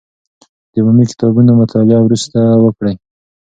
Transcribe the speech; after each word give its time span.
د 0.71 0.73
عمومي 0.81 1.05
کتابونو 1.11 1.51
مطالعه 1.61 1.99
وروسته 2.03 2.39
وکړئ. 2.63 2.95